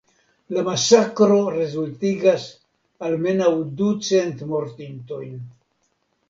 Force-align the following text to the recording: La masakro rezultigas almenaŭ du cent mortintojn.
La 0.55 0.61
masakro 0.67 1.35
rezultigas 1.55 2.45
almenaŭ 3.09 3.53
du 3.83 3.91
cent 4.09 4.43
mortintojn. 4.55 5.39